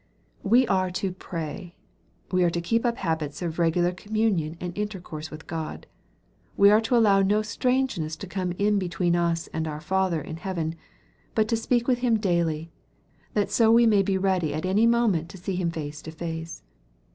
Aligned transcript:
We 0.41 0.65
are 0.67 0.89
to 0.89 1.11
pray. 1.11 1.75
We 2.31 2.43
are 2.43 2.49
to 2.49 2.59
keep 2.59 2.87
up 2.87 2.97
habits 2.97 3.43
of 3.43 3.59
regular 3.59 3.91
communion 3.91 4.57
and 4.59 4.75
intercourse 4.75 5.29
with 5.29 5.45
God. 5.45 5.85
We 6.57 6.71
are 6.71 6.81
to 6.81 6.95
allow 6.95 7.21
no 7.21 7.43
strangeness 7.43 8.15
to 8.15 8.25
come 8.25 8.51
in 8.53 8.79
between 8.79 9.15
us 9.15 9.45
and 9.53 9.67
our 9.67 9.79
Father 9.79 10.19
in 10.19 10.37
heaven, 10.37 10.73
but 11.35 11.47
to 11.49 11.55
speak 11.55 11.87
with 11.87 11.99
Him 11.99 12.17
daily; 12.17 12.71
that 13.35 13.51
so 13.51 13.71
we 13.71 13.85
may 13.85 14.01
be 14.01 14.17
ready 14.17 14.55
at 14.55 14.65
any 14.65 14.87
moment 14.87 15.29
to 15.29 15.37
see 15.37 15.53
Him 15.55 15.69
face 15.69 16.01
to 16.01 16.11
face. 16.11 16.63